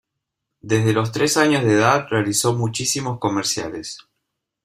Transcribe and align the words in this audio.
Desde 0.61 0.93
los 0.93 1.11
tres 1.11 1.37
años 1.37 1.63
de 1.63 1.73
edad 1.73 2.07
realizó 2.09 2.53
muchísimos 2.55 3.19
comerciales. 3.19 3.99